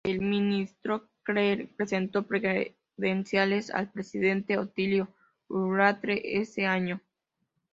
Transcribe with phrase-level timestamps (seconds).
[0.03, 5.09] El Ministro Klee presentó credenciales al presidente Otilio
[5.47, 7.01] Ulate ese año.